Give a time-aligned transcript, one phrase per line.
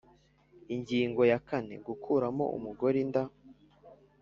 [0.75, 3.23] Ingingo ya kane Gukuramo umugore inda